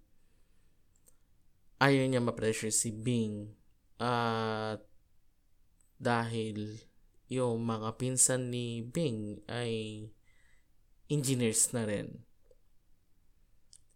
[1.77, 3.53] Ayaw niya ma-pressure si Bing.
[4.01, 4.89] At uh,
[6.01, 6.81] dahil
[7.29, 10.09] yung mga pinsan ni Bing ay
[11.05, 12.25] engineers na rin.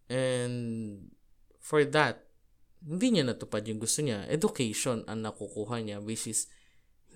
[0.06, 1.10] And
[1.58, 2.22] for that,
[2.86, 4.30] hindi niya natupad yung gusto niya.
[4.30, 6.46] Education ang nakukuha niya which is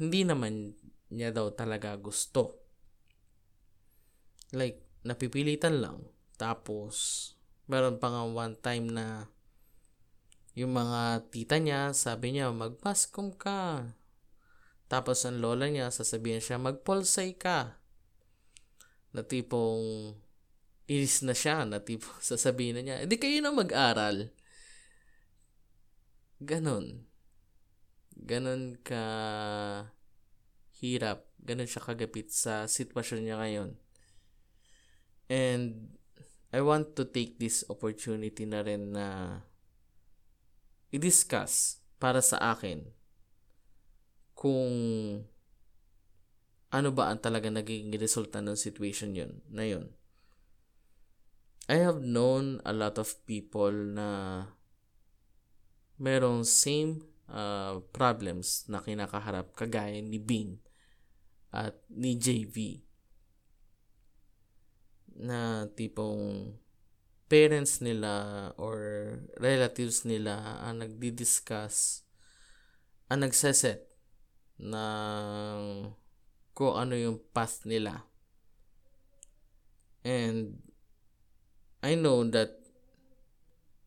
[0.02, 0.74] hindi naman
[1.14, 2.61] niya daw talaga gusto.
[4.52, 6.06] Like, napipilitan lang.
[6.36, 7.32] Tapos,
[7.66, 9.32] meron pa nga one time na
[10.52, 13.88] yung mga tita niya, sabi niya, magpaskom ka.
[14.92, 17.80] Tapos ang lola niya, sasabihin siya, magpolsay ka.
[19.16, 20.12] Na tipong,
[20.92, 24.28] inis na siya, na tipong sasabihin na niya, hindi kayo na mag-aral.
[26.44, 27.08] Ganon.
[28.12, 29.04] Ganon ka
[30.84, 31.32] hirap.
[31.40, 33.81] Ganon siya kagapit sa sitwasyon niya ngayon.
[35.32, 35.96] And
[36.52, 39.40] I want to take this opportunity na rin na
[40.92, 42.84] i-discuss para sa akin
[44.36, 44.76] kung
[46.68, 49.88] ano ba ang talaga naging resulta ng situation yun, na yun.
[51.64, 54.44] I have known a lot of people na
[55.96, 60.60] merong same uh, problems na kinakaharap kagaya ni Bing
[61.48, 62.84] at ni JV
[65.22, 66.58] na tipong
[67.30, 68.76] parents nila or
[69.38, 72.04] relatives nila ang nagdi-discuss
[73.12, 73.92] ang nagseset
[74.56, 75.92] ng
[76.56, 78.08] kung ano yung path nila.
[80.00, 80.64] And
[81.84, 82.56] I know that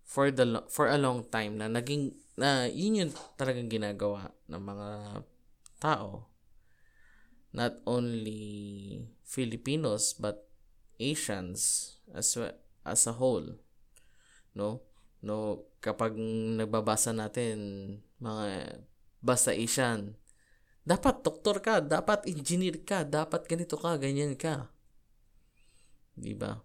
[0.06, 4.90] for the for a long time na naging na yun yung talagang ginagawa ng mga
[5.82, 6.30] tao
[7.56, 10.45] not only Filipinos but
[11.00, 12.38] Asians as
[12.86, 13.58] as a whole.
[14.56, 14.86] No?
[15.26, 16.14] No, kapag
[16.60, 17.58] nagbabasa natin
[18.22, 18.78] mga
[19.26, 20.14] basta Asian,
[20.86, 24.70] dapat doktor ka, dapat engineer ka, dapat ganito ka, ganyan ka.
[26.14, 26.62] 'Di ba?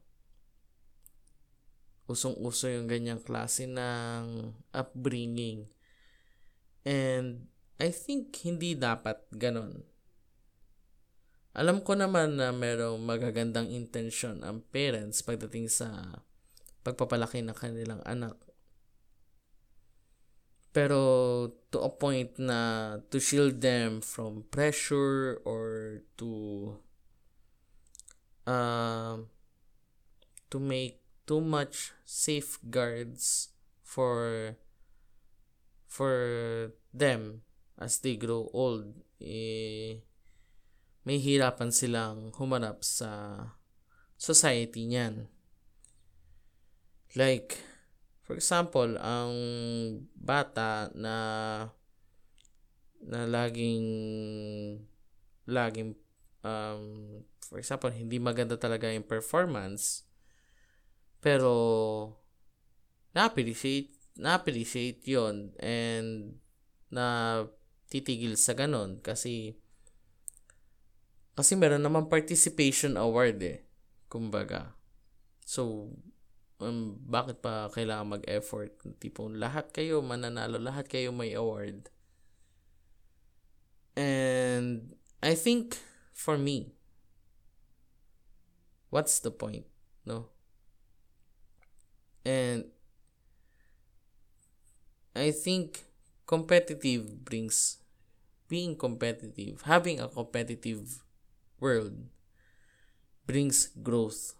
[2.10, 5.70] Usong-uso yung ganyang klase ng upbringing.
[6.82, 7.46] And
[7.78, 9.89] I think hindi dapat ganon.
[11.50, 16.22] Alam ko naman na merong magagandang intention ang parents pagdating sa
[16.86, 18.38] pagpapalaki ng kanilang anak.
[20.70, 26.30] Pero to a point na to shield them from pressure or to
[28.46, 29.18] uh,
[30.46, 33.50] to make too much safeguards
[33.82, 34.54] for
[35.90, 36.14] for
[36.94, 37.42] them
[37.74, 39.98] as they grow old eh,
[41.04, 43.38] may hirapan silang humanap sa
[44.20, 45.26] society niyan.
[47.16, 47.56] Like,
[48.22, 49.32] for example, ang
[50.14, 51.16] bata na
[53.00, 53.86] na laging
[55.48, 55.96] laging
[56.44, 56.84] um,
[57.40, 60.04] for example, hindi maganda talaga yung performance
[61.20, 61.52] pero
[63.12, 66.40] na-appreciate na-appreciate yon and
[66.92, 67.40] na
[67.88, 69.56] titigil sa ganon kasi
[71.40, 73.64] kasi meron naman participation award eh.
[74.12, 74.76] Kumbaga.
[75.48, 75.88] So,
[76.60, 78.76] um, bakit pa kailangan mag-effort?
[79.00, 81.88] Tipong lahat kayo mananalo, lahat kayo may award.
[83.96, 84.92] And
[85.24, 85.80] I think
[86.12, 86.76] for me,
[88.92, 89.64] what's the point?
[90.04, 90.28] No?
[92.28, 92.68] And
[95.16, 95.88] I think
[96.28, 97.80] competitive brings
[98.46, 101.00] being competitive, having a competitive
[101.60, 102.08] world
[103.28, 104.34] brings growth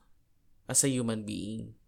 [0.67, 1.79] as a human being.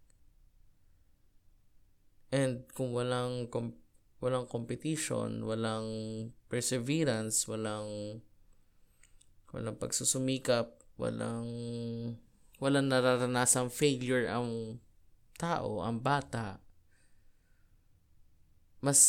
[2.31, 3.77] And kung walang com-
[4.23, 5.87] walang competition, walang
[6.47, 8.21] perseverance, walang
[9.51, 11.51] walang pagsusumikap, walang
[12.57, 14.79] walang nararanasang failure ang
[15.35, 16.63] tao, ang bata,
[18.79, 18.99] mas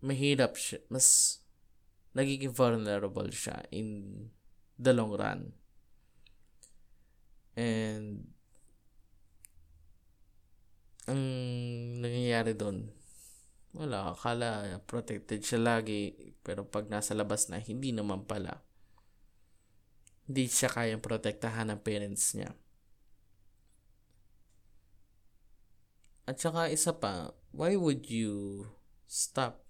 [0.00, 1.38] mahirap siya, mas
[2.16, 4.28] nagiging vulnerable siya in
[4.80, 5.52] the long run.
[7.52, 8.32] And
[11.04, 11.22] ang
[12.00, 12.88] nangyayari doon,
[13.76, 18.64] wala, akala protected siya lagi, pero pag nasa labas na, hindi naman pala.
[20.24, 22.54] Hindi siya kayang protektahan ng parents niya.
[26.30, 28.64] At saka isa pa, why would you
[29.10, 29.66] stop?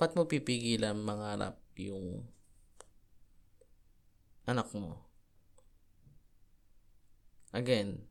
[0.00, 2.24] Ba't mo pipigilan mangarap yung
[4.50, 5.06] anak mo.
[7.54, 8.06] Again,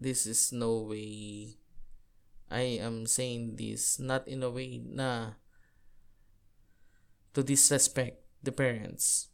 [0.00, 1.56] this is no way
[2.52, 5.40] I am saying this not in a way na
[7.34, 9.32] to disrespect the parents.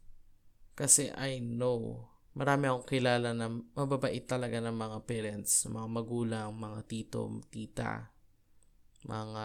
[0.79, 6.81] Kasi I know marami akong kilala na mababait talaga ng mga parents, mga magulang, mga
[6.87, 8.09] tito, tita,
[9.05, 9.45] mga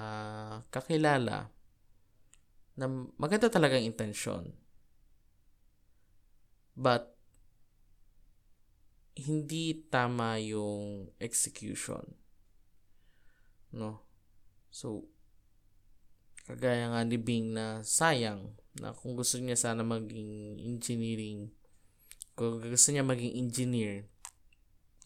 [0.71, 1.49] kakilala
[2.75, 2.85] na
[3.19, 4.64] maganda talagang intensyon.
[6.75, 7.15] But,
[9.15, 12.03] hindi tama yung execution.
[13.71, 14.03] No?
[14.67, 15.07] So,
[16.45, 21.49] kagaya nga ni Bing na sayang na kung gusto niya sana maging engineering,
[22.35, 24.11] kung gusto niya maging engineer,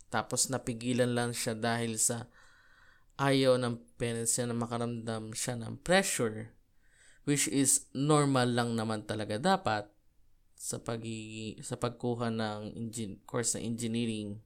[0.10, 2.26] tapos napigilan lang siya dahil sa
[3.22, 6.50] ayaw ng parents niya na makaramdam siya ng pressure,
[7.30, 9.86] which is normal lang naman talaga dapat,
[10.60, 11.00] sa pag
[11.64, 14.44] sa pagkuha ng engine, course na engineering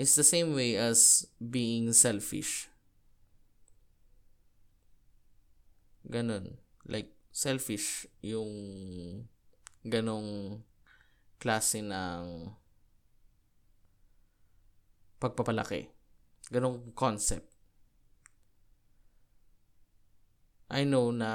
[0.00, 2.72] is the same way as being selfish.
[6.08, 6.56] Ganun.
[6.88, 8.48] Like, selfish yung
[9.84, 10.64] ganong
[11.36, 12.48] klase ng
[15.20, 15.92] pagpapalaki.
[16.48, 17.44] Ganong concept.
[20.72, 21.28] I know na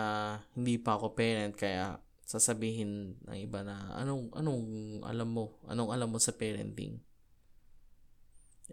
[0.57, 2.01] hindi pa ako parent kaya
[2.34, 4.65] sasabihin ng iba na anong anong
[5.05, 5.61] alam mo?
[5.69, 6.97] Anong alam mo sa parenting?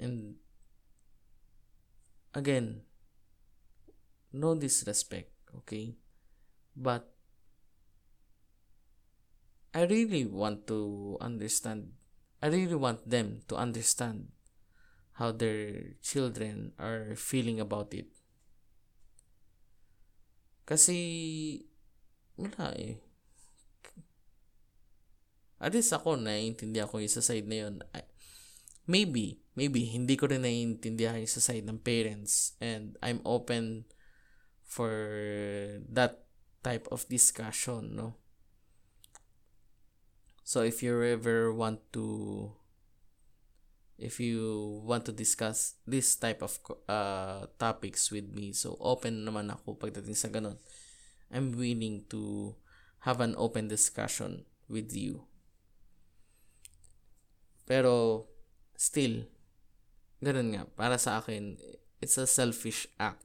[0.01, 0.41] And
[2.33, 2.89] again
[4.33, 5.93] no disrespect okay?
[6.73, 7.05] But
[9.77, 12.01] I really want to understand
[12.41, 14.33] I really want them to understand
[15.21, 18.09] how their children are feeling about it.
[20.65, 20.97] Kasi,
[22.41, 22.97] wala eh.
[25.61, 27.85] At least ako, naiintindihan ko yung sa side na yun.
[28.89, 32.57] Maybe, maybe, hindi ko rin naiintindihan yung sa side ng parents.
[32.65, 33.85] And I'm open
[34.65, 34.97] for
[35.93, 36.25] that
[36.65, 38.17] type of discussion, no?
[40.43, 42.57] So if you ever want to
[44.01, 46.59] if you want to discuss this type of
[46.89, 48.57] uh, topics with me.
[48.57, 50.57] So, open naman ako pagdating sa ganun.
[51.29, 52.57] I'm willing to
[53.05, 55.30] have an open discussion with you.
[57.71, 58.27] Pero,
[58.75, 59.31] still,
[60.19, 61.55] ganun nga, para sa akin,
[62.03, 63.23] it's a selfish act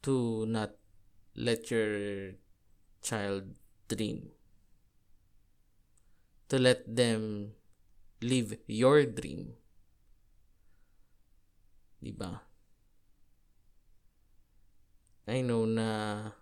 [0.00, 0.72] to not
[1.36, 2.32] let your
[3.04, 3.60] child
[3.92, 4.32] dream.
[6.48, 7.52] To let them
[8.24, 9.52] live your dream.
[12.00, 12.40] Diba?
[15.28, 16.32] I know na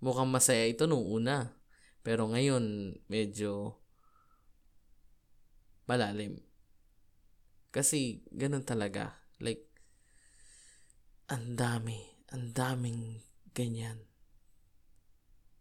[0.00, 1.60] mukhang masaya ito nung una.
[2.00, 3.77] Pero ngayon, medyo
[5.88, 6.36] malalim.
[7.72, 9.16] Kasi, ganun talaga.
[9.40, 9.64] Like,
[11.28, 11.96] ang dami,
[12.32, 13.24] ang daming
[13.56, 14.00] ganyan.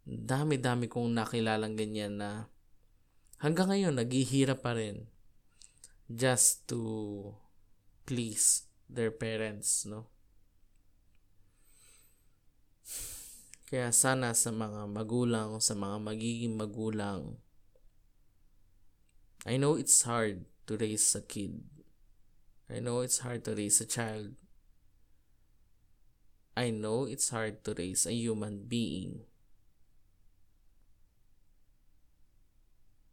[0.07, 2.47] Dami-dami kong nakilalang ganyan na
[3.43, 5.07] hanggang ngayon, naghihirap pa rin
[6.07, 7.35] just to
[8.07, 10.07] please their parents, no?
[13.67, 17.35] Kaya sana sa mga magulang, sa mga magiging magulang,
[19.45, 21.63] I know it's hard to raise a kid.
[22.69, 24.35] I know it's hard to raise a child.
[26.55, 29.21] I know it's hard to raise a human being.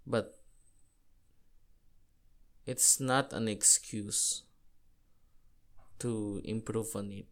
[0.07, 0.39] But
[2.67, 4.43] it's not an excuse
[5.99, 7.27] to improve on it.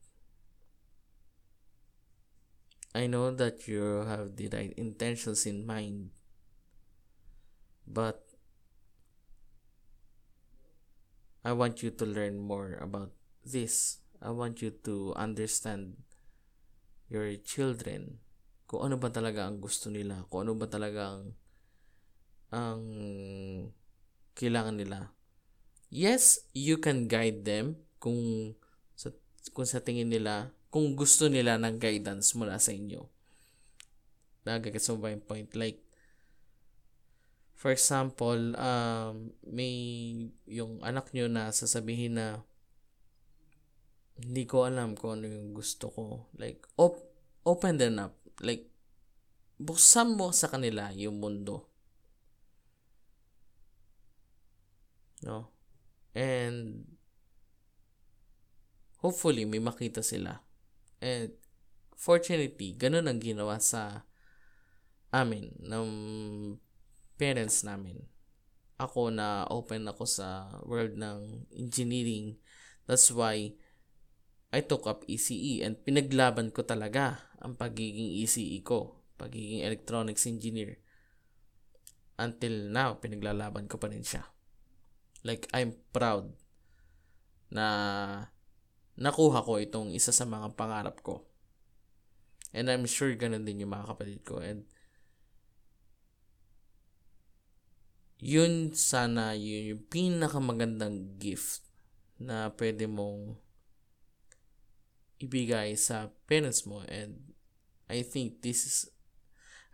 [2.94, 6.10] I know that you have the right intentions in mind,
[7.86, 8.31] but
[11.42, 13.10] I want you to learn more about
[13.42, 13.98] this.
[14.22, 15.98] I want you to understand
[17.10, 18.22] your children.
[18.70, 21.24] Kung ano ba talaga ang gusto nila, kung ano ba talaga ang,
[22.54, 22.82] ang
[24.38, 25.12] kailangan nila
[25.92, 28.56] yes, you can guide them kung
[28.96, 29.12] sa,
[29.52, 33.04] kung sa tingin nila, kung gusto nila ng guidance mula sa inyo.
[34.48, 35.52] Nagagets mo ba yung point?
[35.52, 35.84] Like,
[37.62, 39.70] for example, um, may
[40.50, 42.42] yung anak nyo na sasabihin na
[44.18, 46.26] hindi ko alam kung ano yung gusto ko.
[46.34, 47.06] Like, op-
[47.46, 48.18] open them up.
[48.42, 48.66] Like,
[49.62, 51.70] buksan mo sa kanila yung mundo.
[55.22, 55.54] No?
[56.18, 56.82] And
[58.98, 60.42] hopefully may makita sila.
[60.98, 61.30] And
[61.94, 64.02] fortunately, ganun ang ginawa sa
[65.14, 65.88] amin ng
[67.16, 68.02] parents namin.
[68.80, 72.36] Ako na open ako sa world ng engineering.
[72.88, 73.54] That's why
[74.52, 79.64] I took up ECE e and pinaglaban ko talaga ang pagiging ECE e ko, pagiging
[79.64, 80.76] electronics engineer.
[82.20, 84.28] Until now, pinaglalaban ko pa rin siya.
[85.24, 86.36] Like, I'm proud
[87.48, 87.66] na
[89.00, 91.24] nakuha ko itong isa sa mga pangarap ko.
[92.52, 94.44] And I'm sure ganun din yung mga kapatid ko.
[94.44, 94.68] And
[98.22, 101.66] yun sana yun yung pinakamagandang gift
[102.22, 103.34] na pwede mong
[105.18, 107.18] ibigay sa parents mo and
[107.90, 108.76] I think this is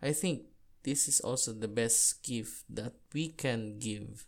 [0.01, 0.49] I think
[0.83, 4.25] this is also the best gift that we can give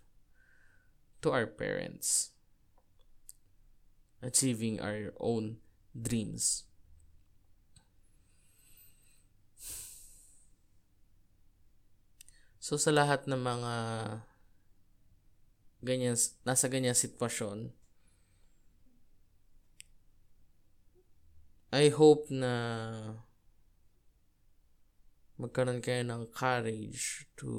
[1.22, 2.32] to our parents,
[4.22, 5.58] achieving our own
[5.96, 6.66] dreams.
[12.72, 13.74] So sa lahat ng mga
[15.84, 16.16] ganyan
[16.48, 17.76] nasa ganyan sitwasyon
[21.76, 22.56] I hope na
[25.36, 27.52] magkaroon kayo ng courage to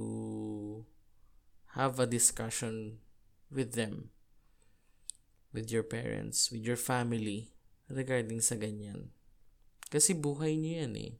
[1.76, 3.04] have a discussion
[3.52, 4.16] with them,
[5.52, 7.52] with your parents, with your family
[7.92, 9.12] regarding sa ganyan.
[9.92, 11.12] Kasi buhay niyo yan eh.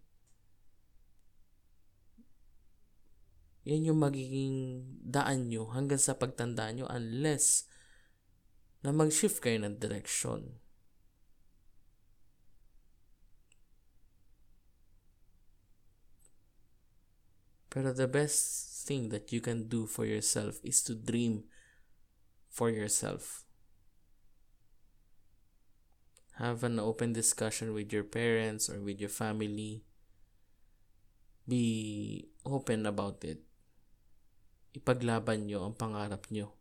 [3.63, 7.71] Yan yung magiging daan nyo hanggang sa pagtanda nyo unless
[8.83, 10.59] na mag-shift kayo ng direction.
[17.71, 21.47] Pero the best thing that you can do for yourself is to dream
[22.51, 23.47] for yourself.
[26.37, 29.87] Have an open discussion with your parents or with your family.
[31.47, 33.41] Be open about it.
[34.73, 36.53] Ipaglaban nyo ang pangarap nyo.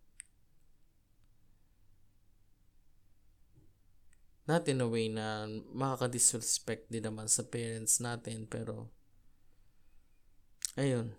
[4.51, 8.91] Not in a way na makaka-disrespect din naman sa parents natin pero
[10.76, 11.16] ayun.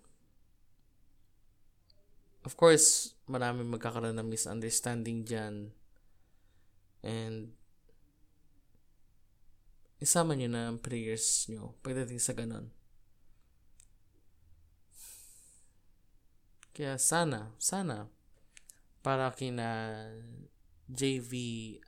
[2.42, 5.70] Of course, marami magkakaroon ng misunderstanding dyan.
[7.06, 7.54] And,
[10.02, 12.74] isama nyo na ang prayers nyo pagdating sa ganon.
[16.72, 18.08] Kaya sana, sana,
[19.04, 20.08] para kina
[20.88, 21.32] JV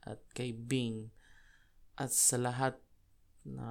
[0.05, 1.09] at kay Bing
[1.97, 2.77] at sa lahat
[3.45, 3.69] na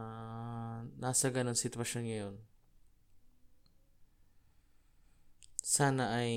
[0.97, 2.35] nasa ganon sitwasyon ngayon,
[5.61, 6.33] sana ay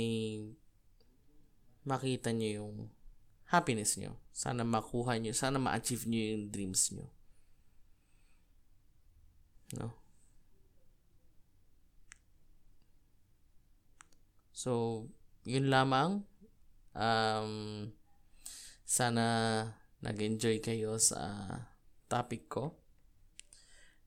[1.89, 2.77] makita nyo yung
[3.49, 4.19] happiness nyo.
[4.37, 7.07] Sana makuha nyo, sana ma-achieve nyo yung dreams nyo.
[9.79, 10.06] No?
[14.57, 15.05] So,
[15.45, 16.25] yun lamang.
[16.97, 17.93] Um,
[18.89, 19.27] sana
[20.01, 21.45] nag-enjoy kayo sa
[22.09, 22.73] topic ko.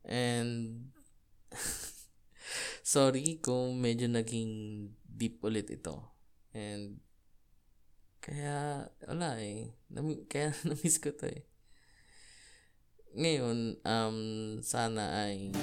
[0.02, 0.89] And
[2.82, 6.18] sorry kung medyo naging deep ulit ito.
[6.50, 6.97] And,
[8.18, 9.70] kaya, wala eh.
[9.93, 11.45] Nam- kaya namiss ko to eh.
[13.14, 14.18] Ngayon, um,
[14.66, 15.54] sana ay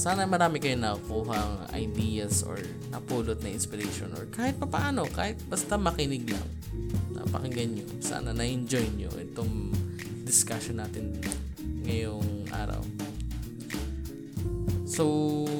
[0.00, 2.56] sana marami kayo nakukuha ideas or
[2.88, 6.48] napulot na inspiration or kahit pa paano, kahit basta makinig lang.
[7.12, 7.86] Napakinggan nyo.
[8.00, 9.76] Sana na-enjoy nyo itong
[10.24, 11.20] discussion natin
[11.84, 12.80] ngayong araw.
[14.88, 15.04] So,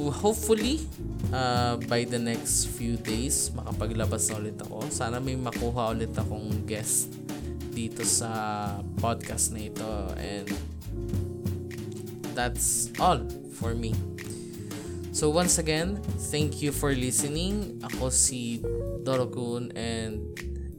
[0.09, 0.89] hopefully,
[1.37, 4.89] uh, by the next few days, makapaglabas na ulit ako.
[4.89, 7.13] Sana may makuha ulit akong guest
[7.77, 8.33] dito sa
[9.05, 9.93] podcast na ito.
[10.17, 10.49] And
[12.33, 13.21] that's all
[13.61, 14.10] for me.
[15.13, 16.01] So once again,
[16.31, 17.83] thank you for listening.
[17.83, 18.63] Ako si
[19.03, 20.23] Dorokun and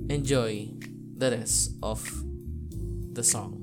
[0.07, 0.71] enjoy
[1.19, 1.99] the rest of
[3.11, 3.60] the song.